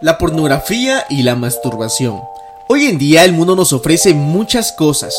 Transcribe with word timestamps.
La 0.00 0.16
pornografía 0.16 1.04
y 1.10 1.24
la 1.24 1.34
masturbación. 1.34 2.20
Hoy 2.68 2.84
en 2.84 2.98
día 2.98 3.24
el 3.24 3.32
mundo 3.32 3.56
nos 3.56 3.72
ofrece 3.72 4.14
muchas 4.14 4.70
cosas, 4.70 5.12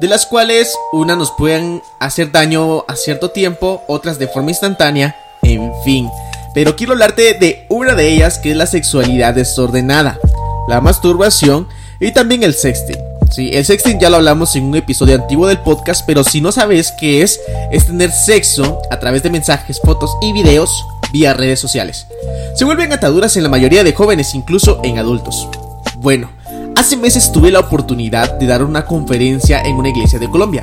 de 0.00 0.08
las 0.08 0.24
cuales 0.24 0.74
unas 0.90 1.18
nos 1.18 1.30
pueden 1.32 1.82
hacer 2.00 2.32
daño 2.32 2.86
a 2.88 2.96
cierto 2.96 3.30
tiempo, 3.30 3.82
otras 3.88 4.18
de 4.18 4.28
forma 4.28 4.50
instantánea, 4.50 5.14
en 5.42 5.70
fin. 5.84 6.08
Pero 6.54 6.76
quiero 6.76 6.94
hablarte 6.94 7.34
de 7.34 7.66
una 7.68 7.94
de 7.94 8.08
ellas 8.08 8.38
que 8.38 8.52
es 8.52 8.56
la 8.56 8.64
sexualidad 8.64 9.34
desordenada, 9.34 10.18
la 10.66 10.80
masturbación 10.80 11.68
y 12.00 12.12
también 12.12 12.42
el 12.42 12.54
sexting. 12.54 12.96
Sí, 13.30 13.50
el 13.52 13.66
sexting 13.66 14.00
ya 14.00 14.08
lo 14.08 14.16
hablamos 14.16 14.56
en 14.56 14.64
un 14.64 14.76
episodio 14.76 15.14
antiguo 15.14 15.46
del 15.46 15.58
podcast, 15.58 16.04
pero 16.06 16.24
si 16.24 16.40
no 16.40 16.52
sabes 16.52 16.90
qué 16.98 17.20
es, 17.20 17.38
es 17.70 17.86
tener 17.86 18.10
sexo 18.10 18.80
a 18.90 18.98
través 18.98 19.22
de 19.22 19.28
mensajes, 19.28 19.78
fotos 19.78 20.10
y 20.22 20.32
videos 20.32 20.70
vía 21.12 21.34
redes 21.34 21.60
sociales. 21.60 22.06
Se 22.54 22.66
vuelven 22.66 22.92
ataduras 22.92 23.34
en 23.38 23.44
la 23.44 23.48
mayoría 23.48 23.82
de 23.82 23.94
jóvenes, 23.94 24.34
incluso 24.34 24.78
en 24.84 24.98
adultos. 24.98 25.48
Bueno, 25.96 26.28
hace 26.76 26.98
meses 26.98 27.32
tuve 27.32 27.50
la 27.50 27.60
oportunidad 27.60 28.34
de 28.34 28.46
dar 28.46 28.62
una 28.62 28.84
conferencia 28.84 29.62
en 29.62 29.76
una 29.76 29.88
iglesia 29.88 30.18
de 30.18 30.28
Colombia, 30.28 30.60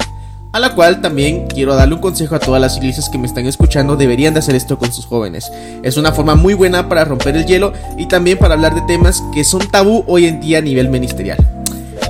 a 0.51 0.59
la 0.59 0.75
cual 0.75 1.01
también 1.01 1.47
quiero 1.47 1.75
darle 1.75 1.95
un 1.95 2.01
consejo 2.01 2.35
a 2.35 2.39
todas 2.39 2.61
las 2.61 2.77
iglesias 2.77 3.09
que 3.09 3.17
me 3.17 3.25
están 3.25 3.47
escuchando, 3.47 3.95
deberían 3.95 4.35
de 4.35 4.39
hacer 4.39 4.53
esto 4.53 4.77
con 4.77 4.91
sus 4.91 5.07
jóvenes. 5.07 5.51
Es 5.81 5.97
una 5.97 6.11
forma 6.11 6.35
muy 6.35 6.53
buena 6.53 6.87
para 6.87 7.05
romper 7.05 7.35
el 7.35 7.47
hielo 7.47 7.73
y 7.97 8.05
también 8.05 8.37
para 8.37 8.53
hablar 8.53 8.75
de 8.75 8.81
temas 8.81 9.23
que 9.33 9.43
son 9.43 9.67
tabú 9.67 10.03
hoy 10.05 10.27
en 10.27 10.41
día 10.41 10.59
a 10.59 10.61
nivel 10.61 10.89
ministerial. 10.89 11.39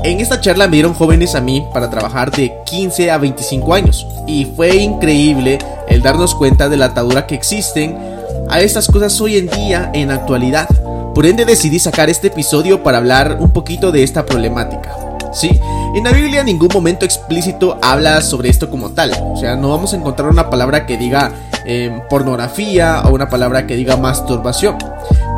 En 0.03 0.19
esta 0.19 0.41
charla 0.41 0.67
me 0.67 0.75
dieron 0.75 0.93
jóvenes 0.93 1.35
a 1.35 1.41
mí 1.41 1.63
para 1.73 1.89
trabajar 1.89 2.31
de 2.31 2.53
15 2.65 3.11
a 3.11 3.17
25 3.17 3.73
años 3.73 4.05
y 4.27 4.45
fue 4.45 4.75
increíble 4.75 5.59
el 5.87 6.01
darnos 6.01 6.35
cuenta 6.35 6.67
de 6.67 6.77
la 6.77 6.85
atadura 6.85 7.27
que 7.27 7.35
existen 7.35 8.18
a 8.49 8.59
estas 8.61 8.87
cosas 8.87 9.19
hoy 9.21 9.37
en 9.37 9.47
día 9.47 9.91
en 9.93 10.11
actualidad. 10.11 10.67
Por 11.13 11.25
ende 11.25 11.45
decidí 11.45 11.79
sacar 11.79 12.09
este 12.09 12.27
episodio 12.27 12.83
para 12.83 12.97
hablar 12.97 13.37
un 13.39 13.51
poquito 13.51 13.91
de 13.91 14.03
esta 14.03 14.25
problemática. 14.25 14.95
Sí, 15.31 15.59
en 15.95 16.03
la 16.03 16.11
Biblia 16.11 16.43
ningún 16.43 16.69
momento 16.73 17.05
explícito 17.05 17.77
habla 17.81 18.21
sobre 18.21 18.49
esto 18.49 18.69
como 18.69 18.91
tal. 18.91 19.11
O 19.33 19.37
sea, 19.37 19.55
no 19.55 19.69
vamos 19.69 19.93
a 19.93 19.97
encontrar 19.97 20.29
una 20.29 20.49
palabra 20.49 20.85
que 20.85 20.97
diga 20.97 21.31
em, 21.65 22.01
pornografía 22.09 23.03
o 23.05 23.13
una 23.13 23.29
palabra 23.29 23.67
que 23.67 23.75
diga 23.75 23.97
masturbación. 23.97 24.77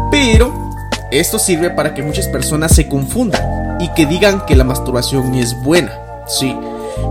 Pero 0.09 0.53
esto 1.11 1.39
sirve 1.39 1.69
para 1.69 1.93
que 1.93 2.03
muchas 2.03 2.27
personas 2.27 2.73
se 2.73 2.87
confundan 2.87 3.77
y 3.81 3.89
que 3.89 4.05
digan 4.05 4.45
que 4.45 4.55
la 4.55 4.63
masturbación 4.63 5.35
es 5.35 5.61
buena. 5.61 5.91
Sí, 6.27 6.55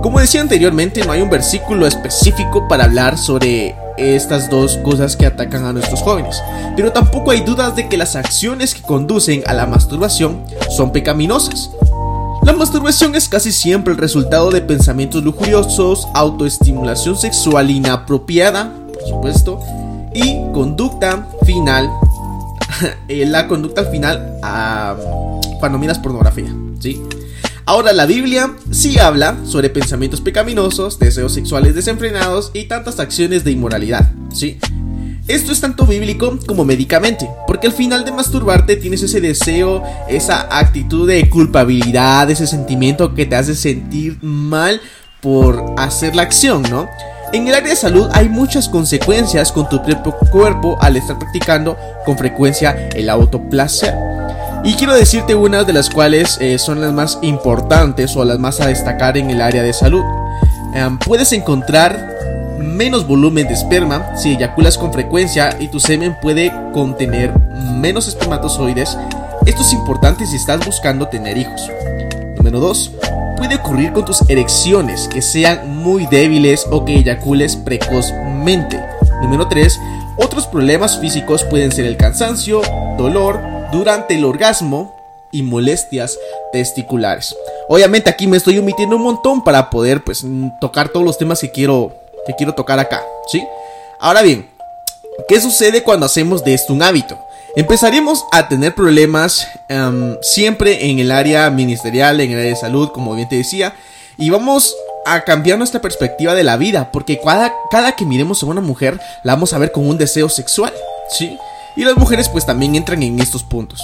como 0.03 0.21
decía 0.21 0.41
anteriormente, 0.41 1.05
no 1.05 1.13
hay 1.13 1.21
un 1.21 1.29
versículo 1.29 1.87
específico 1.87 2.67
para 2.69 2.85
hablar 2.85 3.19
sobre 3.19 3.75
estas 3.97 4.51
dos 4.51 4.77
cosas 4.79 5.17
que 5.17 5.27
atacan 5.27 5.65
a 5.65 5.73
nuestros 5.73 6.01
jóvenes, 6.01 6.43
pero 6.77 6.93
tampoco 6.93 7.31
hay 7.31 7.41
dudas 7.41 7.77
de 7.77 7.89
que 7.89 7.97
las 7.97 8.17
acciones 8.17 8.75
que 8.75 8.83
conducen 8.83 9.43
a 9.47 9.55
la 9.55 9.67
masturbación 9.67 10.45
son 10.77 10.93
pecaminosas. 10.93 11.71
La 12.43 12.55
masturbación 12.55 13.15
es 13.15 13.29
casi 13.29 13.53
siempre 13.53 13.93
el 13.93 13.99
resultado 13.99 14.51
de 14.51 14.63
pensamientos 14.63 15.23
lujuriosos, 15.23 16.09
autoestimulación 16.15 17.17
sexual 17.17 17.71
inapropiada, 17.71 18.73
por 18.95 19.07
supuesto, 19.07 19.61
y 20.15 20.41
conducta 20.53 21.29
final, 21.45 21.91
eh, 23.09 23.27
la 23.27 23.47
conducta 23.47 23.85
final 23.85 24.39
a, 24.43 24.97
cuando 25.59 25.79
miras 25.79 25.99
pornografía, 25.99 26.53
¿sí? 26.81 27.03
Ahora 27.71 27.93
la 27.93 28.05
Biblia 28.05 28.57
sí 28.73 28.99
habla 28.99 29.37
sobre 29.45 29.71
pensamientos 29.71 30.21
pecaminosos, 30.21 30.99
deseos 30.99 31.33
sexuales 31.33 31.77
desenfrenados 31.77 32.51
y 32.53 32.65
tantas 32.65 32.99
acciones 32.99 33.45
de 33.45 33.53
inmoralidad, 33.53 34.11
¿sí? 34.35 34.59
Esto 35.29 35.53
es 35.53 35.61
tanto 35.61 35.87
bíblico 35.87 36.37
como 36.49 36.65
médicamente, 36.65 37.31
porque 37.47 37.69
al 37.69 37.73
final 37.73 38.05
de 38.05 38.11
masturbarte 38.11 38.75
tienes 38.75 39.05
ese 39.05 39.21
deseo, 39.21 39.85
esa 40.09 40.49
actitud 40.51 41.07
de 41.07 41.31
culpabilidad, 41.31 42.29
ese 42.29 42.49
sentimiento 42.49 43.15
que 43.15 43.25
te 43.25 43.37
hace 43.37 43.55
sentir 43.55 44.19
mal 44.21 44.81
por 45.21 45.65
hacer 45.77 46.17
la 46.17 46.23
acción, 46.23 46.63
¿no? 46.63 46.89
En 47.33 47.47
el 47.47 47.55
área 47.55 47.71
de 47.71 47.77
salud 47.77 48.09
hay 48.15 48.29
muchas 48.29 48.69
consecuencias 48.69 49.53
con 49.53 49.69
tu 49.69 49.81
propio 49.81 50.17
cuerpo 50.33 50.77
al 50.81 50.97
estar 50.97 51.21
practicando 51.21 51.79
con 52.05 52.19
frecuencia 52.19 52.89
el 52.97 53.09
autoplacer. 53.09 54.10
Y 54.63 54.75
quiero 54.75 54.95
decirte 54.95 55.35
unas 55.35 55.67
de 55.67 55.73
las 55.73 55.89
cuales 55.89 56.39
eh, 56.41 56.59
son 56.59 56.81
las 56.81 56.93
más 56.93 57.19
importantes 57.23 58.15
o 58.17 58.25
las 58.25 58.39
más 58.39 58.61
a 58.61 58.67
destacar 58.67 59.17
en 59.17 59.31
el 59.31 59.41
área 59.41 59.63
de 59.63 59.73
salud. 59.73 60.05
Puedes 61.05 61.33
encontrar 61.33 62.17
menos 62.59 63.07
volumen 63.07 63.49
de 63.49 63.55
esperma 63.55 64.15
si 64.17 64.33
eyaculas 64.33 64.79
con 64.79 64.93
frecuencia 64.93 65.57
y 65.59 65.69
tu 65.69 65.81
semen 65.81 66.17
puede 66.21 66.53
contener 66.73 67.33
menos 67.75 68.07
espermatozoides. 68.07 68.97
Esto 69.47 69.63
es 69.63 69.73
importante 69.73 70.27
si 70.27 70.37
estás 70.37 70.65
buscando 70.65 71.09
tener 71.09 71.37
hijos. 71.37 71.69
Número 72.37 72.61
2. 72.61 72.93
Puede 73.37 73.57
ocurrir 73.57 73.93
con 73.93 74.05
tus 74.05 74.21
erecciones 74.29 75.09
que 75.09 75.23
sean 75.23 75.77
muy 75.77 76.07
débiles 76.07 76.67
o 76.71 76.85
que 76.85 76.97
eyacules 76.97 77.57
precozmente. 77.57 78.79
Número 79.23 79.49
3. 79.49 79.81
Otros 80.17 80.47
problemas 80.47 80.99
físicos 81.01 81.45
pueden 81.45 81.73
ser 81.73 81.87
el 81.87 81.97
cansancio, 81.97 82.61
dolor, 82.99 83.41
durante 83.73 84.15
el 84.15 84.25
orgasmo 84.25 84.95
y 85.33 85.43
molestias 85.43 86.19
testiculares. 86.53 87.35
Obviamente 87.69 88.11
aquí 88.11 88.27
me 88.27 88.37
estoy 88.37 88.59
omitiendo 88.59 88.97
un 88.97 89.03
montón 89.03 89.45
para 89.45 89.71
poder 89.71 90.03
pues 90.03 90.25
tocar 90.61 90.89
todos 90.89 91.07
los 91.07 91.19
temas 91.19 91.41
que 91.41 91.51
quiero 91.51 91.93
que 92.27 92.35
quiero 92.35 92.55
tocar 92.55 92.79
acá, 92.79 93.03
¿sí? 93.29 93.43
Ahora 93.99 94.23
bien, 94.23 94.49
¿qué 95.29 95.41
sucede 95.41 95.83
cuando 95.83 96.07
hacemos 96.07 96.45
de 96.45 96.55
esto 96.55 96.73
un 96.73 96.83
hábito? 96.83 97.19
Empezaremos 97.57 98.25
a 98.31 98.49
tener 98.49 98.75
problemas 98.75 99.47
em, 99.69 100.17
siempre 100.23 100.89
en 100.89 100.99
el 101.01 101.11
área 101.11 101.51
ministerial, 101.51 102.21
en 102.21 102.31
el 102.31 102.39
área 102.39 102.51
de 102.51 102.57
salud, 102.57 102.91
como 102.93 103.15
bien 103.15 103.29
te 103.29 103.37
decía, 103.37 103.75
y 104.17 104.31
vamos 104.31 104.77
a 105.07 105.23
cambiar 105.23 105.59
nuestra 105.59 105.81
perspectiva 105.81 106.35
de 106.35 106.45
la 106.45 106.57
vida, 106.57 106.91
porque 106.93 107.19
cada, 107.25 107.53
cada 107.71 107.93
que 107.93 108.05
miremos 108.05 108.43
a 108.43 108.47
una 108.47 108.61
mujer 108.61 109.01
la 109.25 109.35
vamos 109.35 109.53
a 109.53 109.59
ver 109.59 109.73
con 109.73 109.89
un 109.89 109.99
deseo 109.99 110.29
sexual, 110.29 110.73
¿sí? 111.09 111.37
Y 111.81 111.85
las 111.85 111.97
mujeres 111.97 112.29
pues 112.29 112.45
también 112.45 112.75
entran 112.75 113.03
en 113.03 113.19
estos 113.21 113.43
puntos. 113.43 113.81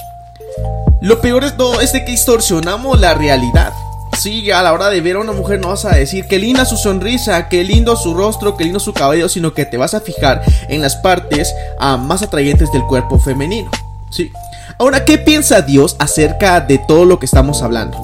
Lo 1.00 1.22
peor 1.22 1.42
de 1.46 1.52
todo 1.52 1.80
es 1.80 1.94
de 1.94 2.04
que 2.04 2.10
distorsionamos 2.10 3.00
la 3.00 3.14
realidad. 3.14 3.72
Sí, 4.18 4.50
a 4.50 4.62
la 4.62 4.74
hora 4.74 4.90
de 4.90 5.00
ver 5.00 5.16
a 5.16 5.20
una 5.20 5.32
mujer 5.32 5.60
no 5.60 5.68
vas 5.68 5.86
a 5.86 5.96
decir 5.96 6.26
qué 6.28 6.38
linda 6.38 6.66
su 6.66 6.76
sonrisa, 6.76 7.48
qué 7.48 7.64
lindo 7.64 7.96
su 7.96 8.12
rostro, 8.12 8.54
qué 8.54 8.64
lindo 8.64 8.80
su 8.80 8.92
cabello, 8.92 9.30
sino 9.30 9.54
que 9.54 9.64
te 9.64 9.78
vas 9.78 9.94
a 9.94 10.02
fijar 10.02 10.42
en 10.68 10.82
las 10.82 10.96
partes 10.96 11.54
ah, 11.78 11.96
más 11.96 12.20
atrayentes 12.20 12.70
del 12.70 12.82
cuerpo 12.82 13.18
femenino. 13.18 13.70
Sí. 14.10 14.30
Ahora, 14.76 15.06
¿qué 15.06 15.16
piensa 15.16 15.62
Dios 15.62 15.96
acerca 15.98 16.60
de 16.60 16.76
todo 16.76 17.06
lo 17.06 17.18
que 17.18 17.24
estamos 17.24 17.62
hablando? 17.62 17.96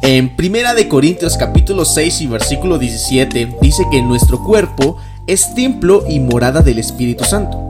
En 0.00 0.34
Primera 0.34 0.72
de 0.72 0.88
Corintios 0.88 1.36
capítulo 1.36 1.84
6 1.84 2.22
y 2.22 2.26
versículo 2.28 2.78
17 2.78 3.58
dice 3.60 3.84
que 3.90 4.00
nuestro 4.00 4.42
cuerpo 4.42 4.96
es 5.26 5.54
templo 5.54 6.02
y 6.08 6.18
morada 6.18 6.62
del 6.62 6.78
Espíritu 6.78 7.24
Santo 7.24 7.63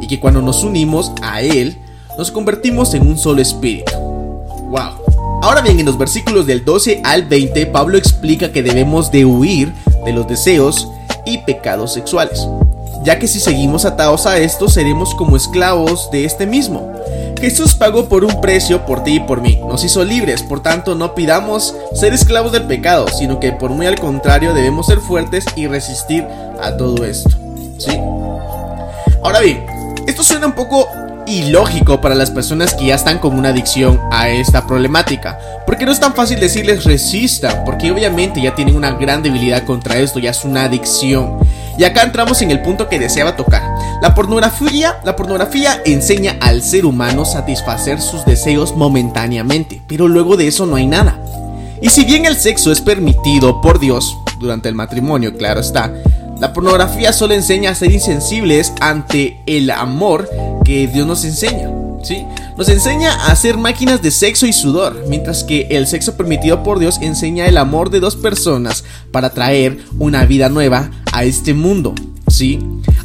y 0.00 0.06
que 0.06 0.20
cuando 0.20 0.42
nos 0.42 0.64
unimos 0.64 1.12
a 1.22 1.42
Él, 1.42 1.78
nos 2.18 2.30
convertimos 2.30 2.94
en 2.94 3.06
un 3.06 3.18
solo 3.18 3.40
espíritu. 3.40 3.92
¡Wow! 3.94 5.10
Ahora 5.42 5.62
bien, 5.62 5.80
en 5.80 5.86
los 5.86 5.96
versículos 5.96 6.46
del 6.46 6.64
12 6.64 7.00
al 7.04 7.24
20, 7.24 7.66
Pablo 7.66 7.96
explica 7.96 8.52
que 8.52 8.62
debemos 8.62 9.10
de 9.10 9.24
huir 9.24 9.72
de 10.04 10.12
los 10.12 10.28
deseos 10.28 10.88
y 11.24 11.38
pecados 11.38 11.94
sexuales, 11.94 12.46
ya 13.04 13.18
que 13.18 13.26
si 13.26 13.40
seguimos 13.40 13.84
atados 13.84 14.26
a 14.26 14.38
esto 14.38 14.68
seremos 14.68 15.14
como 15.14 15.36
esclavos 15.36 16.10
de 16.10 16.24
este 16.24 16.46
mismo. 16.46 16.92
Jesús 17.40 17.74
pagó 17.74 18.06
por 18.06 18.24
un 18.24 18.40
precio 18.42 18.84
por 18.84 19.02
ti 19.02 19.14
y 19.14 19.20
por 19.20 19.40
mí, 19.40 19.58
nos 19.66 19.82
hizo 19.82 20.04
libres, 20.04 20.42
por 20.42 20.60
tanto 20.60 20.94
no 20.94 21.14
pidamos 21.14 21.74
ser 21.94 22.12
esclavos 22.12 22.52
del 22.52 22.64
pecado, 22.64 23.06
sino 23.08 23.40
que 23.40 23.52
por 23.52 23.70
muy 23.70 23.86
al 23.86 23.98
contrario 23.98 24.52
debemos 24.52 24.86
ser 24.86 24.98
fuertes 24.98 25.46
y 25.56 25.66
resistir 25.66 26.26
a 26.62 26.76
todo 26.76 27.06
esto. 27.06 27.30
¿Sí? 27.78 27.98
Ahora 29.22 29.40
bien, 29.40 29.64
esto 30.10 30.24
suena 30.24 30.46
un 30.46 30.54
poco 30.54 30.88
ilógico 31.28 32.00
para 32.00 32.16
las 32.16 32.32
personas 32.32 32.74
que 32.74 32.86
ya 32.86 32.96
están 32.96 33.20
con 33.20 33.38
una 33.38 33.50
adicción 33.50 34.00
a 34.10 34.28
esta 34.28 34.66
problemática, 34.66 35.38
porque 35.64 35.86
no 35.86 35.92
es 35.92 36.00
tan 36.00 36.14
fácil 36.14 36.40
decirles 36.40 36.82
resistan, 36.82 37.62
porque 37.64 37.92
obviamente 37.92 38.42
ya 38.42 38.56
tienen 38.56 38.74
una 38.74 38.90
gran 38.90 39.22
debilidad 39.22 39.64
contra 39.64 39.98
esto, 39.98 40.18
ya 40.18 40.30
es 40.30 40.44
una 40.44 40.64
adicción. 40.64 41.38
Y 41.78 41.84
acá 41.84 42.02
entramos 42.02 42.42
en 42.42 42.50
el 42.50 42.60
punto 42.60 42.88
que 42.88 42.98
deseaba 42.98 43.36
tocar. 43.36 43.62
La 44.02 44.12
pornografía, 44.16 44.98
la 45.04 45.14
pornografía 45.14 45.80
enseña 45.84 46.36
al 46.40 46.62
ser 46.62 46.84
humano 46.84 47.24
satisfacer 47.24 48.00
sus 48.00 48.24
deseos 48.24 48.74
momentáneamente, 48.74 49.80
pero 49.86 50.08
luego 50.08 50.36
de 50.36 50.48
eso 50.48 50.66
no 50.66 50.74
hay 50.74 50.88
nada. 50.88 51.16
Y 51.80 51.90
si 51.90 52.04
bien 52.04 52.26
el 52.26 52.34
sexo 52.34 52.72
es 52.72 52.80
permitido 52.80 53.60
por 53.60 53.78
Dios 53.78 54.18
durante 54.40 54.68
el 54.68 54.74
matrimonio, 54.74 55.36
claro 55.36 55.60
está, 55.60 55.92
la 56.40 56.54
pornografía 56.54 57.12
solo 57.12 57.34
enseña 57.34 57.70
a 57.70 57.74
ser 57.74 57.92
insensibles 57.92 58.72
ante 58.80 59.40
el 59.46 59.70
amor 59.70 60.28
que 60.64 60.88
Dios 60.88 61.06
nos 61.06 61.24
enseña. 61.26 61.70
¿sí? 62.02 62.24
Nos 62.56 62.70
enseña 62.70 63.26
a 63.26 63.36
ser 63.36 63.58
máquinas 63.58 64.00
de 64.00 64.10
sexo 64.10 64.46
y 64.46 64.54
sudor, 64.54 65.04
mientras 65.06 65.44
que 65.44 65.68
el 65.70 65.86
sexo 65.86 66.16
permitido 66.16 66.62
por 66.62 66.78
Dios 66.78 66.98
enseña 67.02 67.46
el 67.46 67.58
amor 67.58 67.90
de 67.90 68.00
dos 68.00 68.16
personas 68.16 68.84
para 69.12 69.30
traer 69.30 69.78
una 69.98 70.24
vida 70.24 70.48
nueva 70.48 70.90
a 71.12 71.24
este 71.24 71.52
mundo. 71.52 71.94
¿sí? 72.28 72.58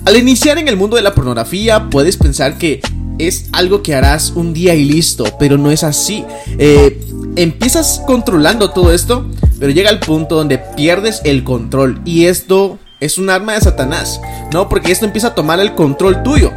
Al 0.05 0.15
iniciar 0.15 0.57
en 0.57 0.69
el 0.69 0.77
mundo 0.77 0.95
de 0.95 1.01
la 1.01 1.13
pornografía, 1.13 1.89
puedes 1.89 2.15
pensar 2.15 2.57
que 2.57 2.79
es 3.17 3.49
algo 3.51 3.83
que 3.83 3.95
harás 3.95 4.31
un 4.31 4.53
día 4.53 4.75
y 4.75 4.85
listo, 4.85 5.25
pero 5.37 5.57
no 5.57 5.71
es 5.71 5.83
así. 5.83 6.23
Eh, 6.57 7.01
empiezas 7.35 8.01
controlando 8.07 8.71
todo 8.71 8.93
esto, 8.93 9.29
pero 9.59 9.73
llega 9.73 9.89
el 9.89 9.99
punto 9.99 10.35
donde 10.35 10.57
pierdes 10.57 11.19
el 11.25 11.43
control 11.43 12.01
y 12.05 12.25
esto 12.25 12.79
es 12.99 13.17
un 13.17 13.29
arma 13.29 13.53
de 13.53 13.61
Satanás, 13.61 14.21
¿no? 14.51 14.69
Porque 14.69 14.91
esto 14.91 15.05
empieza 15.05 15.27
a 15.29 15.35
tomar 15.35 15.59
el 15.59 15.75
control 15.75 16.23
tuyo 16.23 16.51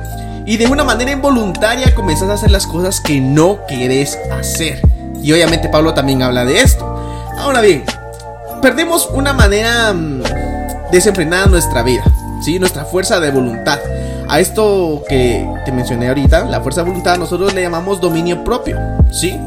y 0.46 0.56
de 0.56 0.66
una 0.66 0.84
manera 0.84 1.10
involuntaria 1.10 1.94
comienzas 1.94 2.30
a 2.30 2.34
hacer 2.34 2.50
las 2.50 2.66
cosas 2.66 3.00
que 3.00 3.20
no 3.20 3.60
quieres 3.66 4.18
hacer. 4.32 4.80
Y 5.22 5.32
obviamente 5.32 5.68
Pablo 5.68 5.94
también 5.94 6.22
habla 6.22 6.44
de 6.44 6.60
esto. 6.60 6.86
Ahora 7.38 7.60
bien, 7.60 7.84
perdemos 8.62 9.08
una 9.12 9.32
manera 9.34 9.92
mm, 9.92 10.22
desenfrenada 10.90 11.44
en 11.44 11.50
nuestra 11.50 11.82
vida, 11.82 12.04
¿sí? 12.42 12.58
Nuestra 12.58 12.84
fuerza 12.84 13.20
de 13.20 13.30
voluntad. 13.30 13.78
A 14.28 14.40
esto 14.40 15.04
que 15.08 15.46
te 15.64 15.72
mencioné 15.72 16.08
ahorita, 16.08 16.44
la 16.44 16.60
fuerza 16.60 16.82
de 16.82 16.88
voluntad, 16.88 17.18
nosotros 17.18 17.52
le 17.54 17.62
llamamos 17.62 18.00
dominio 18.00 18.44
propio, 18.44 18.78
¿sí? 19.10 19.38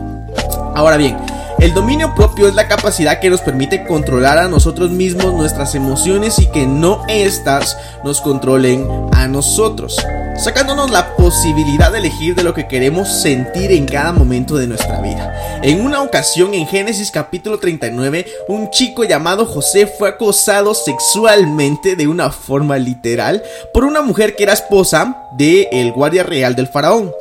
Ahora 0.76 0.98
bien, 0.98 1.18
el 1.62 1.76
dominio 1.76 2.16
propio 2.16 2.48
es 2.48 2.56
la 2.56 2.68
capacidad 2.68 3.20
que 3.20 3.30
nos 3.30 3.42
permite 3.42 3.86
controlar 3.86 4.40
a 4.40 4.48
nosotros 4.48 4.90
mismos 4.90 5.36
nuestras 5.36 5.76
emociones 5.76 6.40
y 6.40 6.48
que 6.48 6.66
no 6.66 7.06
éstas 7.08 7.78
nos 8.04 8.20
controlen 8.20 8.88
a 9.12 9.28
nosotros, 9.28 9.96
sacándonos 10.38 10.90
la 10.90 11.16
posibilidad 11.16 11.92
de 11.92 12.00
elegir 12.00 12.34
de 12.34 12.42
lo 12.42 12.56
que 12.56 12.68
queremos 12.68 13.10
sentir 13.22 13.72
en 13.72 13.86
cada 13.86 14.12
momento 14.12 14.58
de 14.58 14.66
nuestra 14.66 15.02
vida. 15.02 15.62
En 15.62 15.86
una 15.86 16.02
ocasión 16.02 16.56
en 16.56 16.66
Génesis 16.66 17.12
capítulo 17.12 17.60
39, 17.60 18.26
un 18.48 18.72
chico 18.72 19.04
llamado 19.04 19.46
José 19.46 19.86
fue 19.86 20.10
acosado 20.10 20.74
sexualmente 20.74 21.96
de 21.96 22.08
una 22.08 22.32
forma 22.32 22.80
literal 22.80 23.44
por 23.72 23.84
una 23.84 24.02
mujer 24.02 24.36
que 24.36 24.44
era 24.44 24.54
esposa 24.54 25.28
del 25.34 25.68
el 25.72 25.92
guardia 25.92 26.24
real 26.24 26.56
del 26.56 26.68
faraón. 26.68 27.12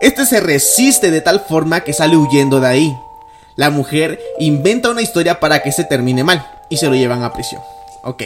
Este 0.00 0.24
se 0.24 0.40
resiste 0.40 1.10
de 1.10 1.20
tal 1.20 1.40
forma 1.40 1.80
que 1.80 1.92
sale 1.92 2.16
huyendo 2.16 2.60
de 2.60 2.66
ahí. 2.66 2.96
La 3.60 3.68
mujer 3.68 4.18
inventa 4.38 4.88
una 4.88 5.02
historia 5.02 5.38
para 5.38 5.62
que 5.62 5.70
se 5.70 5.84
termine 5.84 6.24
mal 6.24 6.42
y 6.70 6.78
se 6.78 6.86
lo 6.86 6.94
llevan 6.94 7.22
a 7.24 7.34
prisión. 7.34 7.60
Ok. 8.04 8.22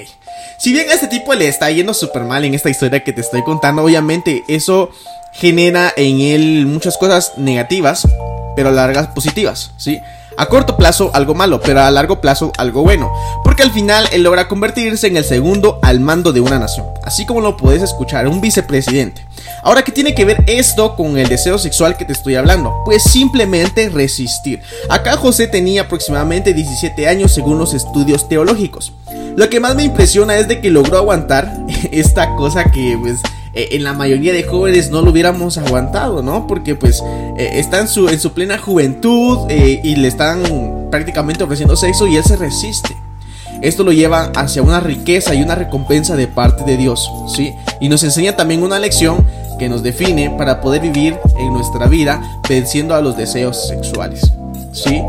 Si 0.59 0.73
bien 0.73 0.89
a 0.89 0.93
este 0.93 1.09
tipo 1.09 1.35
le 1.35 1.49
está 1.49 1.69
yendo 1.73 1.93
súper 1.93 2.23
mal 2.23 2.45
en 2.45 2.55
esta 2.55 2.71
historia 2.71 3.03
que 3.03 3.13
te 3.13 3.23
estoy 3.23 3.43
contando, 3.43 3.83
obviamente 3.83 4.45
eso 4.47 4.91
genera 5.33 5.93
en 5.97 6.21
él 6.21 6.67
muchas 6.67 6.97
cosas 6.99 7.33
negativas, 7.37 8.07
pero 8.55 8.71
largas 8.71 9.09
positivas, 9.09 9.73
¿sí? 9.77 9.99
A 10.37 10.47
corto 10.47 10.77
plazo 10.77 11.11
algo 11.15 11.35
malo, 11.35 11.61
pero 11.61 11.81
a 11.81 11.91
largo 11.91 12.21
plazo 12.21 12.53
algo 12.57 12.83
bueno, 12.83 13.13
porque 13.43 13.65
al 13.65 13.73
final 13.73 14.09
él 14.13 14.23
logra 14.23 14.47
convertirse 14.47 15.09
en 15.09 15.17
el 15.17 15.25
segundo 15.25 15.81
al 15.83 15.99
mando 15.99 16.33
de 16.33 16.43
una 16.43 16.61
nación, 16.61 16.87
así 17.03 17.27
como 17.27 17.41
lo 17.41 17.57
puedes 17.57 17.83
escuchar, 17.83 18.29
un 18.29 18.41
vicepresidente. 18.41 19.27
Ahora, 19.64 19.81
¿qué 19.81 19.93
tiene 19.93 20.14
que 20.14 20.26
ver 20.26 20.44
esto 20.46 20.94
con 20.94 21.16
el 21.16 21.26
deseo 21.26 21.56
sexual 21.56 21.96
que 21.96 22.05
te 22.05 22.12
estoy 22.12 22.34
hablando? 22.34 22.82
Pues 22.84 23.02
simplemente 23.02 23.88
resistir. 23.88 24.61
Acá 24.90 25.16
José 25.16 25.46
tenía 25.46 25.82
aproximadamente 25.82 26.52
17 26.52 27.08
años 27.08 27.32
según 27.32 27.58
los 27.58 27.72
estudios 27.72 28.28
teológicos. 28.28 28.93
Lo 29.37 29.49
que 29.49 29.61
más 29.61 29.75
me 29.75 29.84
impresiona 29.84 30.37
es 30.37 30.49
de 30.49 30.61
que 30.61 30.69
logró 30.69 30.99
aguantar 30.99 31.50
esta 31.90 32.37
cosa 32.37 32.64
que 32.64 32.99
pues 33.00 33.20
eh, 33.55 33.69
en 33.72 33.84
la 33.84 33.94
mayoría 33.94 34.34
de 34.34 34.43
jóvenes 34.43 34.90
no 34.90 35.00
lo 35.00 35.12
hubiéramos 35.12 35.56
aguantado, 35.56 36.22
¿no? 36.22 36.46
Porque 36.46 36.75
pues 36.75 37.02
eh, 37.38 37.52
está 37.55 37.81
en 37.81 37.88
su, 37.88 38.11
en 38.11 38.20
su 38.20 38.34
plena 38.34 38.58
juventud 38.58 39.46
eh, 39.49 39.81
y 39.82 39.96
le 39.96 40.08
están 40.08 40.88
prácticamente 40.90 41.43
ofreciendo 41.43 41.75
sexo 41.75 42.06
y 42.06 42.16
él 42.16 42.25
se 42.25 42.37
resiste. 42.37 42.94
Esto 43.62 43.82
lo 43.82 43.93
lleva 43.93 44.31
hacia 44.37 44.61
una 44.61 44.81
riqueza 44.81 45.34
y 45.34 45.43
una 45.43 45.55
recompensa 45.55 46.16
de 46.16 46.26
parte 46.26 46.64
de 46.64 46.76
Dios, 46.76 47.11
¿sí? 47.34 47.55
Y 47.81 47.88
nos 47.88 48.02
enseña 48.02 48.37
también 48.37 48.62
una 48.62 48.78
lección 48.78 49.25
que 49.64 49.69
nos 49.70 49.82
define 49.82 50.28
para 50.37 50.61
poder 50.61 50.82
vivir 50.82 51.19
en 51.38 51.52
nuestra 51.52 51.87
vida 51.87 52.20
venciendo 52.46 52.94
a 52.94 53.00
los 53.00 53.16
deseos 53.16 53.66
sexuales, 53.66 54.31
¿sí? 54.72 55.02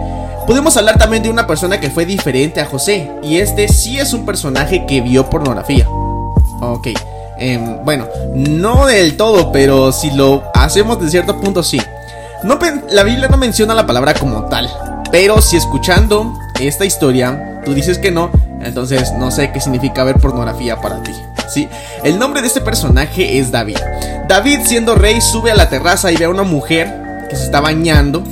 Podemos 0.48 0.78
hablar 0.78 0.98
también 0.98 1.24
de 1.24 1.30
una 1.30 1.46
persona 1.46 1.82
que 1.82 1.90
fue 1.90 2.06
diferente 2.06 2.62
a 2.62 2.66
José, 2.66 3.12
y 3.22 3.38
este 3.38 3.68
sí 3.68 4.00
es 4.00 4.14
un 4.14 4.26
personaje 4.26 4.86
que 4.86 5.02
vio 5.02 5.30
pornografía. 5.30 5.90
Ok, 5.90 6.88
Em, 7.38 7.84
bueno, 7.84 8.08
no 8.34 8.86
del 8.86 9.18
todo, 9.18 9.52
pero 9.52 9.92
si 9.92 10.12
lo 10.12 10.44
hacemos 10.54 11.02
de 11.02 11.10
cierto 11.10 11.40
punto 11.42 11.64
sí. 11.64 11.82
No, 12.44 12.58
la 12.92 13.04
Biblia 13.04 13.28
no 13.28 13.38
menciona 13.38 13.74
la 13.74 13.86
palabra 13.86 14.14
como 14.14 14.46
tal, 14.46 14.70
pero 15.12 15.42
si 15.42 15.58
escuchando 15.58 16.34
esta 16.62 16.86
historia 16.86 17.62
tú 17.66 17.74
dices 17.74 17.98
que 17.98 18.12
no, 18.12 18.30
entonces 18.62 19.12
no 19.18 19.32
sé 19.32 19.52
qué 19.52 19.60
significa 19.60 20.04
ver 20.04 20.16
pornografía 20.16 20.80
para 20.80 21.04
ti. 21.04 21.12
El 22.04 22.18
nombre 22.20 22.42
de 22.42 22.48
este 22.48 22.62
personaje 22.62 23.40
es 23.40 23.52
David. 23.52 23.78
David 24.28 24.60
siendo 24.66 24.96
rey 24.96 25.22
sube 25.22 25.52
a 25.52 25.56
la 25.56 25.70
terraza 25.70 26.12
y 26.12 26.18
ve 26.18 26.26
a 26.26 26.30
una 26.30 26.44
mujer 26.44 27.28
que 27.30 27.36
se 27.36 27.44
está 27.44 27.62
bañando 27.62 28.24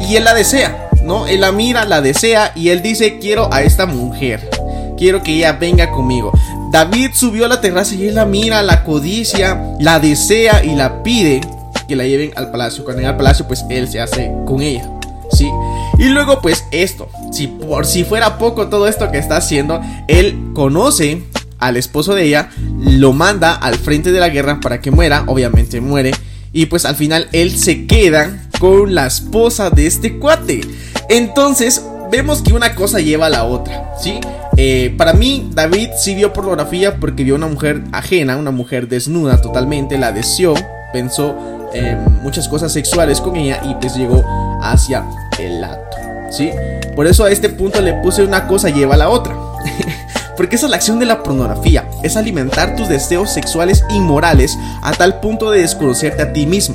y 0.00 0.16
él 0.16 0.24
la 0.24 0.34
desea, 0.34 0.90
¿no? 1.02 1.26
Él 1.26 1.40
la 1.40 1.52
mira, 1.52 1.84
la 1.84 2.00
desea 2.00 2.52
y 2.54 2.68
él 2.68 2.82
dice 2.82 3.18
quiero 3.18 3.52
a 3.52 3.62
esta 3.62 3.86
mujer, 3.86 4.48
quiero 4.96 5.22
que 5.22 5.34
ella 5.34 5.52
venga 5.52 5.90
conmigo. 5.90 6.32
David 6.70 7.10
subió 7.14 7.44
a 7.44 7.48
la 7.48 7.60
terraza 7.60 7.94
y 7.94 8.08
él 8.08 8.14
la 8.14 8.24
mira, 8.24 8.62
la 8.62 8.84
codicia, 8.84 9.60
la 9.78 9.98
desea 9.98 10.64
y 10.64 10.74
la 10.74 11.02
pide 11.02 11.40
que 11.86 11.96
la 11.96 12.04
lleven 12.04 12.32
al 12.36 12.50
palacio. 12.50 12.84
Cuando 12.84 13.00
llega 13.00 13.10
al 13.10 13.16
palacio, 13.16 13.46
pues 13.46 13.64
él 13.68 13.88
se 13.88 14.00
hace 14.00 14.32
con 14.46 14.62
ella. 14.62 14.88
¿Sí? 15.30 15.50
Y 15.98 16.04
luego, 16.04 16.40
pues 16.40 16.64
esto, 16.70 17.08
si 17.30 17.46
por 17.46 17.86
si 17.86 18.04
fuera 18.04 18.38
poco 18.38 18.68
todo 18.68 18.86
esto 18.86 19.10
que 19.10 19.18
está 19.18 19.36
haciendo, 19.36 19.80
él 20.06 20.50
conoce 20.54 21.22
al 21.62 21.76
esposo 21.76 22.14
de 22.14 22.24
ella, 22.24 22.50
lo 22.80 23.12
manda 23.12 23.54
al 23.54 23.76
frente 23.76 24.12
de 24.12 24.20
la 24.20 24.28
guerra 24.28 24.60
para 24.60 24.80
que 24.80 24.90
muera, 24.90 25.24
obviamente 25.26 25.80
muere, 25.80 26.12
y 26.52 26.66
pues 26.66 26.84
al 26.84 26.96
final 26.96 27.28
él 27.32 27.56
se 27.56 27.86
queda 27.86 28.48
con 28.58 28.94
la 28.94 29.06
esposa 29.06 29.70
de 29.70 29.86
este 29.86 30.18
cuate. 30.18 30.60
Entonces, 31.08 31.82
vemos 32.10 32.42
que 32.42 32.52
una 32.52 32.74
cosa 32.74 33.00
lleva 33.00 33.26
a 33.26 33.30
la 33.30 33.44
otra, 33.44 33.94
¿sí? 34.00 34.20
Eh, 34.56 34.94
para 34.98 35.14
mí, 35.14 35.48
David 35.54 35.90
sí 35.96 36.14
vio 36.14 36.32
pornografía 36.32 36.96
porque 36.96 37.24
vio 37.24 37.36
una 37.36 37.46
mujer 37.46 37.82
ajena, 37.92 38.36
una 38.36 38.50
mujer 38.50 38.88
desnuda 38.88 39.40
totalmente, 39.40 39.96
la 39.96 40.12
deseó, 40.12 40.54
pensó 40.92 41.34
en 41.72 42.22
muchas 42.22 42.48
cosas 42.48 42.72
sexuales 42.72 43.20
con 43.20 43.36
ella 43.36 43.62
y 43.64 43.74
pues 43.76 43.96
llegó 43.96 44.22
hacia 44.62 45.04
el 45.38 45.64
acto, 45.64 45.96
¿sí? 46.30 46.50
Por 46.94 47.06
eso 47.06 47.24
a 47.24 47.30
este 47.30 47.48
punto 47.48 47.80
le 47.80 47.94
puse 47.94 48.24
una 48.24 48.46
cosa 48.46 48.68
lleva 48.68 48.94
a 48.94 48.98
la 48.98 49.08
otra. 49.08 49.34
Porque 50.42 50.56
esa 50.56 50.66
es 50.66 50.70
la 50.70 50.76
acción 50.76 50.98
de 50.98 51.06
la 51.06 51.22
pornografía, 51.22 51.88
es 52.02 52.16
alimentar 52.16 52.74
tus 52.74 52.88
deseos 52.88 53.32
sexuales 53.32 53.84
inmorales 53.90 54.58
a 54.82 54.90
tal 54.90 55.20
punto 55.20 55.52
de 55.52 55.60
desconocerte 55.60 56.20
a 56.20 56.32
ti 56.32 56.46
mismo. 56.46 56.74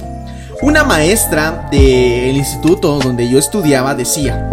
Una 0.61 0.85
maestra 0.85 1.67
del 1.69 2.37
instituto 2.37 2.97
donde 2.97 3.29
yo 3.29 3.37
estudiaba 3.37 3.93
decía, 3.93 4.49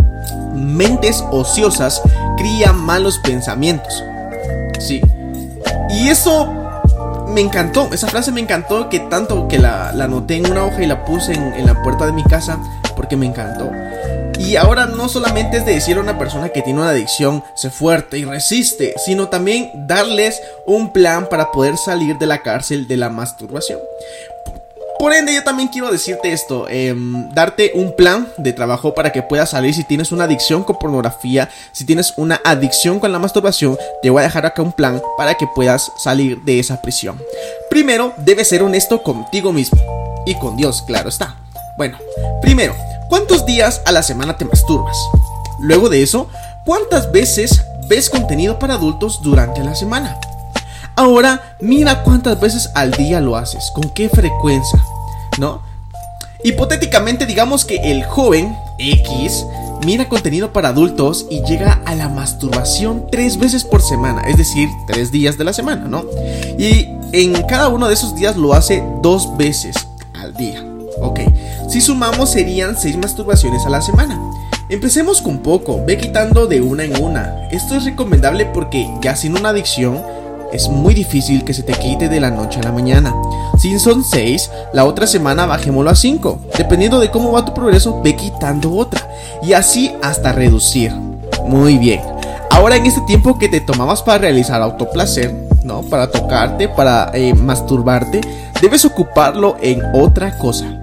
mentes 0.52 1.22
ociosas 1.30 2.02
crían 2.36 2.76
malos 2.76 3.20
pensamientos. 3.20 4.02
Sí. 4.80 5.00
Y 5.90 6.08
eso 6.08 6.52
me 7.28 7.40
encantó, 7.40 7.90
esa 7.92 8.08
frase 8.08 8.32
me 8.32 8.40
encantó 8.40 8.88
que 8.88 8.98
tanto 8.98 9.46
que 9.46 9.60
la, 9.60 9.92
la 9.92 10.06
anoté 10.06 10.38
en 10.38 10.50
una 10.50 10.64
hoja 10.64 10.82
y 10.82 10.86
la 10.88 11.04
puse 11.04 11.34
en, 11.34 11.54
en, 11.54 11.66
la 11.66 11.80
puerta 11.84 12.04
de 12.04 12.12
mi 12.12 12.24
casa 12.24 12.58
porque 12.96 13.16
me 13.16 13.26
encantó. 13.26 13.70
Y 14.38 14.56
ahora 14.56 14.86
no 14.86 15.08
solamente 15.08 15.58
es 15.58 15.66
de 15.66 15.74
decir 15.74 15.96
a 15.96 16.00
una 16.00 16.18
persona 16.18 16.48
que 16.48 16.62
tiene 16.62 16.80
una 16.80 16.90
adicción, 16.90 17.42
sé 17.54 17.70
fuerte 17.70 18.18
y 18.18 18.24
resiste, 18.24 18.94
sino 19.04 19.28
también 19.28 19.70
darles 19.86 20.40
un 20.66 20.92
plan 20.92 21.28
para 21.28 21.52
poder 21.52 21.76
salir 21.76 22.18
de 22.18 22.26
la 22.26 22.42
cárcel 22.42 22.88
de 22.88 22.96
la 22.96 23.10
masturbación. 23.10 23.78
Por 24.98 25.12
ende, 25.12 25.34
yo 25.34 25.42
también 25.42 25.68
quiero 25.68 25.90
decirte 25.90 26.32
esto, 26.32 26.66
em, 26.68 27.28
darte 27.34 27.72
un 27.74 27.94
plan 27.94 28.28
de 28.38 28.52
trabajo 28.52 28.94
para 28.94 29.10
que 29.12 29.22
puedas 29.22 29.50
salir 29.50 29.74
si 29.74 29.84
tienes 29.84 30.12
una 30.12 30.24
adicción 30.24 30.62
con 30.62 30.78
pornografía, 30.78 31.50
si 31.72 31.84
tienes 31.84 32.14
una 32.16 32.40
adicción 32.44 33.00
con 33.00 33.12
la 33.12 33.18
masturbación, 33.18 33.76
te 34.02 34.10
voy 34.10 34.20
a 34.20 34.26
dejar 34.26 34.46
acá 34.46 34.62
un 34.62 34.72
plan 34.72 35.02
para 35.18 35.34
que 35.34 35.46
puedas 35.54 35.92
salir 35.98 36.38
de 36.42 36.60
esa 36.60 36.80
prisión. 36.80 37.20
Primero, 37.68 38.14
debes 38.18 38.48
ser 38.48 38.62
honesto 38.62 39.02
contigo 39.02 39.52
mismo 39.52 39.78
y 40.26 40.34
con 40.36 40.56
Dios, 40.56 40.82
claro 40.86 41.08
está. 41.08 41.36
Bueno, 41.76 41.98
primero, 42.40 42.74
¿cuántos 43.08 43.46
días 43.46 43.82
a 43.86 43.92
la 43.92 44.02
semana 44.02 44.36
te 44.36 44.44
masturbas? 44.44 44.96
Luego 45.58 45.88
de 45.88 46.02
eso, 46.02 46.28
¿cuántas 46.64 47.10
veces 47.12 47.62
ves 47.88 48.10
contenido 48.10 48.58
para 48.58 48.74
adultos 48.74 49.20
durante 49.22 49.62
la 49.62 49.74
semana? 49.74 50.18
Ahora, 50.96 51.56
mira 51.60 52.02
cuántas 52.02 52.40
veces 52.40 52.70
al 52.74 52.92
día 52.92 53.20
lo 53.20 53.36
haces, 53.36 53.70
con 53.74 53.90
qué 53.90 54.08
frecuencia, 54.08 54.82
¿no? 55.38 55.60
Hipotéticamente, 56.44 57.26
digamos 57.26 57.64
que 57.64 57.76
el 57.90 58.04
joven 58.04 58.54
X 58.78 59.44
mira 59.84 60.08
contenido 60.08 60.52
para 60.52 60.68
adultos 60.68 61.26
y 61.30 61.42
llega 61.42 61.80
a 61.84 61.94
la 61.94 62.08
masturbación 62.08 63.06
tres 63.10 63.38
veces 63.38 63.64
por 63.64 63.82
semana, 63.82 64.22
es 64.22 64.36
decir, 64.36 64.68
tres 64.86 65.10
días 65.10 65.36
de 65.36 65.44
la 65.44 65.52
semana, 65.52 65.86
¿no? 65.86 66.04
Y 66.58 66.88
en 67.12 67.42
cada 67.42 67.68
uno 67.68 67.88
de 67.88 67.94
esos 67.94 68.14
días 68.14 68.36
lo 68.36 68.54
hace 68.54 68.82
dos 69.02 69.36
veces 69.36 69.74
al 70.14 70.34
día, 70.34 70.62
¿ok? 71.00 71.20
Si 71.68 71.80
sumamos 71.80 72.30
serían 72.30 72.76
seis 72.76 72.96
masturbaciones 72.96 73.64
a 73.66 73.70
la 73.70 73.80
semana. 73.80 74.20
Empecemos 74.68 75.20
con 75.20 75.38
poco, 75.38 75.82
ve 75.84 75.98
quitando 75.98 76.46
de 76.46 76.60
una 76.60 76.84
en 76.84 77.02
una. 77.02 77.48
Esto 77.50 77.76
es 77.76 77.84
recomendable 77.84 78.46
porque 78.46 78.88
ya 79.02 79.14
sin 79.14 79.36
una 79.36 79.50
adicción 79.50 80.02
es 80.54 80.68
muy 80.68 80.94
difícil 80.94 81.44
que 81.44 81.52
se 81.52 81.64
te 81.64 81.72
quite 81.72 82.08
de 82.08 82.20
la 82.20 82.30
noche 82.30 82.60
a 82.60 82.62
la 82.62 82.72
mañana. 82.72 83.12
Si 83.58 83.76
son 83.78 84.04
6, 84.04 84.50
la 84.72 84.84
otra 84.84 85.06
semana 85.06 85.46
bajémoslo 85.46 85.90
a 85.90 85.96
5. 85.96 86.38
Dependiendo 86.56 87.00
de 87.00 87.10
cómo 87.10 87.32
va 87.32 87.44
tu 87.44 87.52
progreso, 87.52 88.00
ve 88.02 88.14
quitando 88.14 88.72
otra. 88.72 89.00
Y 89.42 89.52
así 89.52 89.92
hasta 90.00 90.32
reducir. 90.32 90.92
Muy 91.44 91.76
bien. 91.76 92.00
Ahora 92.50 92.76
en 92.76 92.86
este 92.86 93.00
tiempo 93.02 93.36
que 93.36 93.48
te 93.48 93.60
tomabas 93.60 94.02
para 94.02 94.18
realizar 94.18 94.62
autoplacer, 94.62 95.34
¿no? 95.64 95.82
Para 95.82 96.10
tocarte, 96.10 96.68
para 96.68 97.10
eh, 97.14 97.34
masturbarte, 97.34 98.20
debes 98.62 98.84
ocuparlo 98.84 99.56
en 99.60 99.82
otra 99.92 100.38
cosa. 100.38 100.80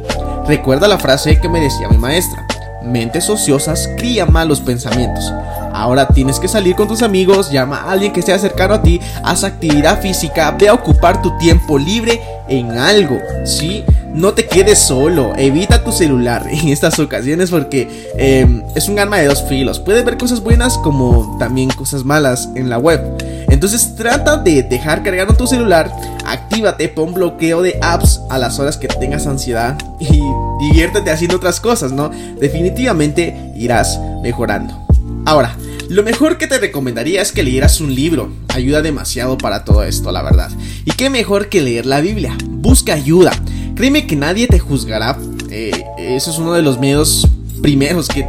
Recuerda 0.48 0.88
la 0.88 0.98
frase 0.98 1.40
que 1.40 1.50
me 1.50 1.60
decía 1.60 1.90
mi 1.90 1.98
maestra. 1.98 2.46
Mentes 2.84 3.30
ociosas 3.30 3.88
crían 3.98 4.32
malos 4.32 4.60
pensamientos. 4.60 5.32
Ahora 5.74 6.08
tienes 6.08 6.40
que 6.40 6.48
salir 6.48 6.76
con 6.76 6.88
tus 6.88 7.02
amigos, 7.02 7.52
llama 7.52 7.78
a 7.78 7.92
alguien 7.92 8.12
que 8.12 8.20
esté 8.20 8.38
cercano 8.38 8.74
a 8.74 8.82
ti, 8.82 9.00
haz 9.24 9.44
actividad 9.44 10.02
física, 10.02 10.52
ve 10.52 10.68
a 10.68 10.74
ocupar 10.74 11.22
tu 11.22 11.38
tiempo 11.38 11.78
libre 11.78 12.22
en 12.50 12.78
algo, 12.78 13.20
¿sí? 13.46 13.84
No 14.14 14.34
te 14.34 14.46
quedes 14.46 14.78
solo, 14.78 15.34
evita 15.38 15.84
tu 15.84 15.92
celular 15.92 16.46
en 16.52 16.70
estas 16.70 17.00
ocasiones 17.00 17.50
porque 17.50 18.12
em, 18.18 18.64
es 18.76 18.90
un 18.90 19.00
arma 19.00 19.18
de 19.18 19.28
dos 19.28 19.44
filos. 19.44 19.80
Puedes 19.80 20.04
ver 20.04 20.18
cosas 20.18 20.42
buenas 20.42 20.78
como 20.80 21.38
también 21.40 21.70
cosas 21.70 22.04
malas 22.04 22.50
en 22.56 22.70
la 22.70 22.78
web. 22.78 23.02
Entonces 23.50 23.96
trata 23.96 24.38
de 24.38 24.64
dejar 24.64 25.04
cargando 25.04 25.34
tu 25.34 25.48
celular, 25.48 25.92
actívate, 26.26 26.90
pon 26.90 27.14
bloqueo 27.14 27.62
de 27.62 27.78
apps 27.82 28.22
a 28.30 28.38
las 28.38 28.60
horas 28.60 28.78
que 28.78 28.88
tengas 28.88 29.28
ansiedad 29.28 29.78
y 30.00 30.22
diviértete 30.60 31.12
haciendo 31.12 31.38
otras 31.38 31.60
cosas, 31.60 31.92
¿no? 31.92 32.10
Definitivamente 32.40 33.54
irás 33.56 34.00
mejorando. 34.22 34.78
Ahora, 35.26 35.56
lo 35.90 36.04
mejor 36.04 36.38
que 36.38 36.48
te 36.48 36.58
recomendaría 36.58 37.22
es 37.22 37.32
que 37.32 37.44
leyeras 37.44 37.82
un 37.82 37.94
libro. 37.94 38.32
Ayuda 38.48 38.82
demasiado 38.82 39.38
para 39.38 39.66
todo 39.66 39.84
esto, 39.84 40.12
la 40.12 40.22
verdad. 40.22 40.50
Y 40.86 40.92
qué 40.92 41.10
mejor 41.10 41.50
que 41.50 41.62
leer 41.62 41.86
la 41.86 42.02
Biblia. 42.02 42.38
Busca 42.48 42.94
ayuda. 42.94 43.32
Créeme 43.76 44.08
que 44.08 44.16
nadie 44.16 44.48
te 44.48 44.58
juzgará. 44.58 45.18
Eh, 45.50 45.84
eso 45.98 46.32
es 46.32 46.38
uno 46.38 46.54
de 46.54 46.62
los 46.62 46.80
miedos 46.80 47.28
primeros 47.62 48.08
que, 48.08 48.26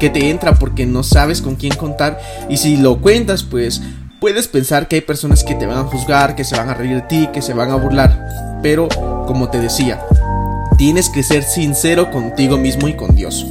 que 0.00 0.10
te 0.10 0.30
entra 0.30 0.54
porque 0.54 0.86
no 0.86 1.02
sabes 1.02 1.42
con 1.42 1.56
quién 1.56 1.74
contar. 1.74 2.18
Y 2.48 2.56
si 2.56 2.76
lo 2.76 2.98
cuentas, 3.00 3.42
pues 3.42 3.82
puedes 4.22 4.46
pensar 4.46 4.86
que 4.86 4.94
hay 4.94 5.00
personas 5.00 5.42
que 5.42 5.56
te 5.56 5.66
van 5.66 5.78
a 5.78 5.82
juzgar, 5.82 6.36
que 6.36 6.44
se 6.44 6.56
van 6.56 6.70
a 6.70 6.74
reír 6.74 6.94
de 6.94 7.02
ti, 7.02 7.28
que 7.32 7.42
se 7.42 7.54
van 7.54 7.72
a 7.72 7.74
burlar. 7.74 8.60
Pero, 8.62 8.88
como 9.26 9.50
te 9.50 9.58
decía, 9.58 10.00
tienes 10.78 11.10
que 11.10 11.24
ser 11.24 11.42
sincero 11.42 12.12
contigo 12.12 12.56
mismo 12.56 12.86
y 12.86 12.94
con 12.94 13.16
Dios. 13.16 13.44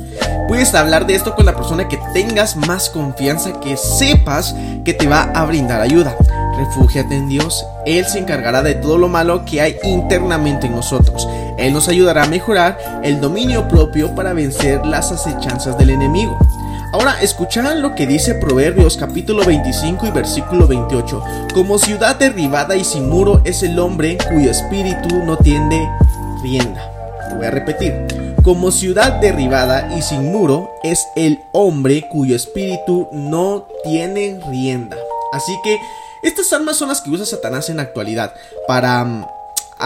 Puedes 0.47 0.73
hablar 0.73 1.05
de 1.07 1.15
esto 1.15 1.35
con 1.35 1.45
la 1.45 1.57
persona 1.57 1.89
que 1.89 1.99
tengas 2.13 2.55
más 2.55 2.89
confianza, 2.89 3.59
que 3.59 3.75
sepas 3.75 4.55
que 4.85 4.93
te 4.93 5.07
va 5.07 5.23
a 5.35 5.43
brindar 5.43 5.81
ayuda. 5.81 6.15
Refúgiate 6.57 7.15
en 7.15 7.27
Dios, 7.27 7.65
Él 7.85 8.05
se 8.05 8.19
encargará 8.19 8.63
de 8.63 8.75
todo 8.75 8.97
lo 8.97 9.09
malo 9.09 9.43
que 9.43 9.59
hay 9.59 9.75
internamente 9.83 10.67
en 10.67 10.75
nosotros. 10.75 11.27
Él 11.57 11.73
nos 11.73 11.89
ayudará 11.89 12.23
a 12.23 12.27
mejorar 12.27 13.01
el 13.03 13.19
dominio 13.19 13.67
propio 13.67 14.15
para 14.15 14.31
vencer 14.31 14.85
las 14.85 15.11
acechanzas 15.11 15.77
del 15.77 15.89
enemigo. 15.89 16.39
Ahora 16.93 17.21
escucharán 17.21 17.81
lo 17.81 17.95
que 17.95 18.05
dice 18.05 18.36
Proverbios 18.36 18.98
capítulo 18.98 19.45
25 19.45 20.07
y 20.07 20.12
versículo 20.12 20.67
28. 20.67 21.24
Como 21.53 21.79
ciudad 21.79 22.17
derribada 22.17 22.75
y 22.75 22.83
sin 22.83 23.07
muro 23.07 23.41
es 23.45 23.63
el 23.63 23.79
hombre 23.79 24.17
cuyo 24.29 24.51
espíritu 24.51 25.24
no 25.24 25.38
tiene 25.38 25.89
rienda. 26.43 26.91
voy 27.38 27.45
a 27.45 27.51
repetir. 27.51 27.93
Como 28.43 28.71
ciudad 28.71 29.21
derribada 29.21 29.95
y 29.98 30.01
sin 30.01 30.33
muro 30.33 30.69
es 30.83 31.07
el 31.15 31.39
hombre 31.53 32.10
cuyo 32.10 32.36
espíritu 32.36 33.07
no 33.13 33.67
tiene 33.86 34.41
rienda. 34.50 34.98
Así 35.31 35.57
que 35.63 35.77
estas 36.24 36.51
armas 36.51 36.75
son 36.75 36.89
las 36.89 37.00
que 37.00 37.10
usa 37.10 37.25
Satanás 37.25 37.69
en 37.69 37.77
la 37.77 37.83
actualidad 37.83 38.33
para 38.67 39.27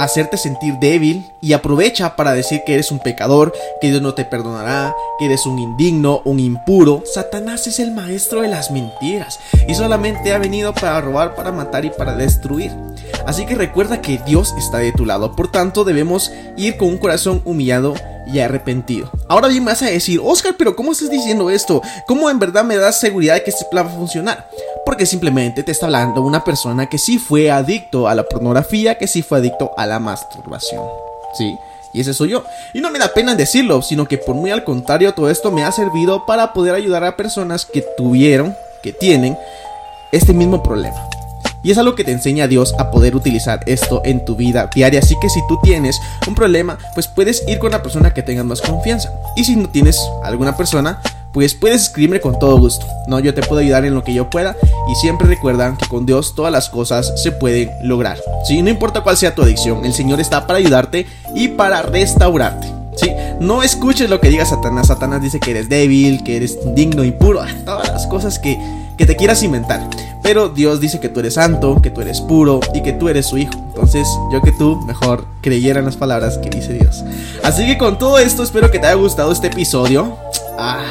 hacerte 0.04 0.38
sentir 0.38 0.76
débil 0.80 1.32
y 1.42 1.54
aprovecha 1.54 2.16
para 2.16 2.34
decir 2.34 2.62
que 2.66 2.74
eres 2.74 2.92
un 2.92 3.00
pecador, 3.00 3.54
que 3.82 3.90
Dios 3.90 4.02
no 4.02 4.14
te 4.14 4.26
perdonará, 4.26 4.96
que 5.20 5.26
eres 5.26 5.46
un 5.46 5.60
indigno, 5.60 6.22
un 6.26 6.40
impuro. 6.40 7.04
Satanás 7.06 7.68
es 7.68 7.80
el 7.80 7.92
maestro 7.92 8.42
de 8.42 8.48
las 8.48 8.72
mentiras 8.72 9.40
y 9.68 9.76
solamente 9.76 10.34
ha 10.34 10.38
venido 10.38 10.74
para 10.74 11.02
robar, 11.02 11.36
para 11.36 11.52
matar 11.52 11.86
y 11.86 11.90
para 11.90 12.16
destruir. 12.16 12.72
Así 13.26 13.46
que 13.46 13.56
recuerda 13.56 14.02
que 14.02 14.20
Dios 14.26 14.54
está 14.58 14.80
de 14.80 14.92
tu 14.92 15.06
lado, 15.06 15.36
por 15.36 15.52
tanto 15.52 15.84
debemos 15.84 16.32
ir 16.58 16.78
con 16.78 16.90
un 16.90 16.98
corazón 16.98 17.42
humillado 17.46 17.96
y 18.28 18.40
arrepentido. 18.40 19.10
Ahora 19.28 19.48
bien 19.48 19.66
vas 19.66 19.82
a 19.82 19.88
decir, 19.88 20.20
Oscar, 20.24 20.56
pero 20.58 20.76
¿cómo 20.76 20.92
estás 20.92 21.10
diciendo 21.10 21.50
esto? 21.50 21.82
¿Cómo 22.08 22.30
en 22.30 22.40
verdad 22.40 22.64
me 22.64 22.78
das 22.78 23.00
seguridad 23.00 23.36
de 23.36 23.44
que 23.44 23.52
este 23.52 23.66
plan 23.66 23.86
va 23.88 23.92
a 23.92 23.96
funcionar? 23.96 24.50
Porque 24.86 25.06
simplemente 25.06 25.64
te 25.64 25.72
está 25.72 25.88
hablando 25.88 26.22
una 26.22 26.44
persona 26.44 26.88
que 26.88 26.98
sí 26.98 27.18
fue 27.18 27.50
adicto 27.50 28.08
a 28.08 28.16
la 28.16 28.24
pornografía, 28.24 28.98
que 28.98 29.08
sí 29.08 29.22
fue 29.24 29.40
adicto 29.40 29.72
a 29.78 29.86
la 29.86 30.00
masturbación. 30.00 30.84
¿Sí? 31.38 31.58
Y 31.94 32.02
ese 32.02 32.14
soy 32.14 32.30
yo. 32.30 32.44
Y 32.74 32.82
no 32.82 32.92
me 32.92 33.00
da 33.00 33.14
pena 33.14 33.36
decirlo, 33.36 33.82
sino 33.82 34.08
que 34.08 34.18
por 34.18 34.36
muy 34.36 34.52
al 34.52 34.64
contrario, 34.64 35.14
todo 35.14 35.30
esto 35.30 35.52
me 35.52 35.64
ha 35.64 35.72
servido 35.72 36.26
para 36.26 36.54
poder 36.54 36.76
ayudar 36.76 37.04
a 37.04 37.16
personas 37.16 37.66
que 37.66 37.84
tuvieron, 37.98 38.54
que 38.84 38.92
tienen, 38.92 39.38
este 40.12 40.34
mismo 40.34 40.62
problema. 40.62 40.98
Y 41.64 41.72
es 41.72 41.80
algo 41.80 41.96
que 41.96 42.04
te 42.04 42.12
enseña 42.12 42.48
Dios 42.48 42.76
a 42.78 42.92
poder 42.92 43.16
utilizar 43.16 43.62
esto 43.66 44.04
en 44.06 44.24
tu 44.24 44.36
vida 44.36 44.70
diaria. 44.76 45.00
Así 45.00 45.16
que 45.20 45.30
si 45.30 45.40
tú 45.48 45.58
tienes 45.64 46.00
un 46.28 46.36
problema, 46.36 46.78
pues 46.94 47.08
puedes 47.08 47.44
ir 47.48 47.58
con 47.58 47.72
la 47.72 47.82
persona 47.82 48.14
que 48.14 48.22
tengas 48.22 48.46
más 48.46 48.62
confianza. 48.62 49.12
Y 49.36 49.46
si 49.46 49.56
no 49.56 49.68
tienes 49.70 50.00
alguna 50.22 50.56
persona, 50.56 51.02
pues 51.36 51.54
puedes 51.54 51.82
escribirme 51.82 52.22
con 52.22 52.40
todo 52.40 52.58
gusto. 52.58 52.86
No, 53.08 53.20
yo 53.20 53.34
te 53.34 53.42
puedo 53.42 53.60
ayudar 53.60 53.84
en 53.84 53.94
lo 53.94 54.06
que 54.06 54.14
yo 54.14 54.30
pueda 54.30 54.56
y 54.90 54.96
siempre 54.96 55.28
recuerdan 55.28 55.76
que 55.76 55.86
con 55.86 56.06
Dios 56.06 56.34
todas 56.34 56.50
las 56.50 56.70
cosas 56.70 57.12
se 57.22 57.34
pueden 57.34 57.72
lograr. 57.84 58.18
Si 58.48 58.62
no 58.62 58.70
importa 58.70 59.02
cuál 59.02 59.18
sea 59.18 59.36
tu 59.36 59.42
adicción, 59.42 59.84
el 59.84 59.92
Señor 59.92 60.22
está 60.22 60.48
para 60.48 60.60
ayudarte 60.60 61.08
y 61.36 61.50
para 61.50 61.82
restaurarte. 61.82 62.72
¿sí? 62.96 63.12
No 63.42 63.64
escuches 63.64 64.10
lo 64.10 64.22
que 64.22 64.30
diga 64.30 64.46
Satanás. 64.46 64.88
Satanás 64.88 65.22
dice 65.22 65.42
que 65.42 65.52
eres 65.52 65.68
débil, 65.68 66.24
que 66.24 66.38
eres 66.38 66.58
digno, 66.74 67.04
impuro, 67.04 67.42
todas 67.66 67.90
las 67.90 68.08
cosas 68.08 68.40
que, 68.40 68.58
que 68.98 69.06
te 69.06 69.18
quieras 69.18 69.44
inventar. 69.44 69.90
Pero 70.24 70.48
Dios 70.48 70.80
dice 70.80 71.02
que 71.02 71.10
tú 71.10 71.20
eres 71.20 71.34
santo, 71.34 71.82
que 71.82 71.92
tú 71.92 72.00
eres 72.00 72.22
puro 72.22 72.62
y 72.74 72.82
que 72.82 72.94
tú 72.94 73.10
eres 73.10 73.26
su 73.26 73.38
hijo. 73.38 73.52
Entonces, 73.68 74.08
yo 74.32 74.42
que 74.42 74.54
tú 74.54 74.78
mejor 74.88 75.26
creyera 75.42 75.82
las 75.82 75.98
palabras 75.98 76.38
que 76.38 76.50
dice 76.50 76.74
Dios. 76.74 77.04
Así 77.44 77.66
que 77.66 77.78
con 77.78 78.00
todo 78.00 78.20
esto, 78.20 78.42
espero 78.42 78.72
que 78.72 78.80
te 78.80 78.88
haya 78.88 78.96
gustado 78.96 79.34
este 79.34 79.48
episodio. 79.48 80.18
Ah, 80.58 80.86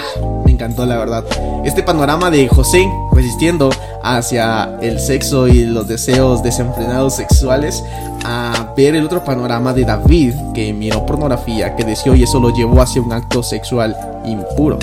me 0.44 0.52
encantó 0.52 0.84
la 0.86 0.98
verdad. 0.98 1.24
Este 1.64 1.82
panorama 1.82 2.30
de 2.30 2.48
José 2.48 2.86
resistiendo 3.12 3.70
hacia 4.02 4.76
el 4.82 5.00
sexo 5.00 5.48
y 5.48 5.64
los 5.64 5.88
deseos 5.88 6.42
desenfrenados 6.42 7.16
sexuales 7.16 7.82
a 8.24 8.72
ver 8.76 8.94
el 8.94 9.04
otro 9.04 9.24
panorama 9.24 9.72
de 9.72 9.84
David 9.84 10.34
que 10.54 10.72
miró 10.72 11.06
pornografía, 11.06 11.74
que 11.76 11.84
deseó 11.84 12.14
y 12.14 12.22
eso 12.22 12.40
lo 12.40 12.50
llevó 12.50 12.80
hacia 12.82 13.00
un 13.00 13.12
acto 13.12 13.42
sexual 13.42 13.96
impuro. 14.24 14.78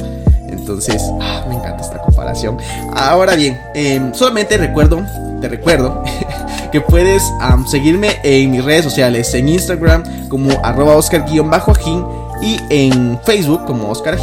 Entonces, 0.48 1.02
ah, 1.22 1.46
me 1.48 1.56
encanta 1.56 1.84
esta 1.84 2.00
comparación. 2.00 2.58
Ahora 2.94 3.36
bien, 3.36 3.60
em, 3.74 4.14
solamente 4.14 4.58
recuerdo, 4.58 5.02
te 5.40 5.48
recuerdo 5.48 6.04
que 6.72 6.82
puedes 6.82 7.32
seguirme 7.68 8.20
en 8.24 8.52
mis 8.52 8.64
redes 8.64 8.84
sociales, 8.84 9.34
en 9.34 9.50
Instagram 9.50 10.04
como 10.30 10.50
arroba 10.64 10.96
oscar-ajin 10.96 12.06
y 12.42 12.60
en 12.70 13.20
Facebook 13.24 13.66
como 13.66 13.90
Oscar 13.90 14.18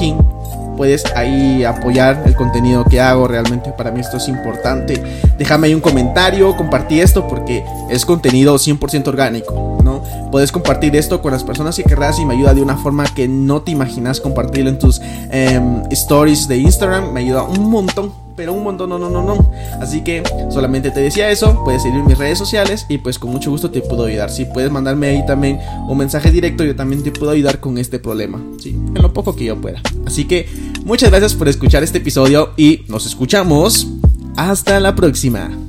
puedes 0.79 1.05
ahí 1.17 1.65
apoyar 1.65 2.23
el 2.25 2.37
contenido 2.37 2.85
que 2.85 3.01
hago. 3.01 3.27
Realmente 3.27 3.73
para 3.73 3.91
mí 3.91 4.01
esto 4.01 4.17
es 4.17 4.29
importante. 4.29 5.03
Déjame 5.37 5.67
ahí 5.67 5.75
un 5.75 5.81
comentario, 5.81 6.57
compartí 6.57 7.01
esto 7.01 7.27
porque 7.27 7.65
es 7.91 8.07
contenido 8.07 8.55
100% 8.55 9.09
orgánico, 9.09 9.79
¿no? 9.83 10.03
Puedes 10.31 10.53
compartir 10.53 10.95
esto 10.95 11.21
con 11.21 11.33
las 11.33 11.43
personas 11.43 11.77
que 11.77 11.83
querrás 11.83 12.21
y 12.21 12.25
me 12.25 12.35
ayuda 12.35 12.55
de 12.55 12.63
una 12.63 12.77
forma 12.77 13.05
que 13.05 13.27
no 13.27 13.61
te 13.61 13.73
imaginas 13.73 14.21
compartirlo 14.21 14.71
en 14.71 14.79
tus 14.79 15.03
em, 15.31 15.83
stories 15.91 16.47
de 16.47 16.59
Instagram. 16.59 17.13
Me 17.13 17.21
ayuda 17.21 17.43
un 17.43 17.69
montón 17.69 18.28
pero 18.39 18.53
un 18.53 18.63
montón, 18.63 18.89
no, 18.89 19.01
no, 19.01 19.11
no, 19.11 19.21
no. 19.21 19.51
Así 19.81 20.05
que 20.05 20.23
solamente 20.49 20.93
te 20.93 21.01
decía 21.01 21.29
eso, 21.29 21.65
puedes 21.65 21.83
seguir 21.83 22.05
mis 22.05 22.17
redes 22.17 22.39
sociales 22.39 22.87
y 22.89 22.99
pues 22.99 23.19
con 23.19 23.33
mucho 23.33 23.51
gusto 23.51 23.73
te 23.73 23.81
puedo 23.81 24.05
ayudar. 24.05 24.31
Si 24.31 24.45
puedes 24.45 24.71
mandarme 24.71 25.09
ahí 25.09 25.27
también 25.27 25.59
un 25.89 25.99
mensaje 25.99 26.31
directo, 26.31 26.63
yo 26.65 26.77
también 26.77 27.03
te 27.03 27.11
puedo 27.11 27.33
ayudar 27.33 27.59
con 27.59 27.79
este 27.79 27.99
problema, 27.99 28.41
sí, 28.61 28.71
en 28.71 28.95
lo 28.95 29.13
poco 29.13 29.35
que 29.35 29.45
yo 29.45 29.61
pueda. 29.61 29.83
Así 30.07 30.25
que 30.27 30.49
muchas 30.85 31.11
gracias 31.11 31.35
por 31.35 31.49
escuchar 31.49 31.83
este 31.83 31.99
episodio 31.99 32.53
y 32.57 32.85
nos 32.87 33.07
escuchamos. 33.07 33.89
Hasta 34.37 34.79
la 34.79 34.95
próxima. 34.95 35.68